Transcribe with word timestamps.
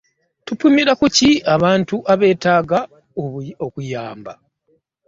Tupimira 0.45 0.91
ku 0.99 1.05
ki 1.15 1.29
abantu 1.55 1.95
abeetaaga 2.13 2.79
okuyamba? 3.65 4.33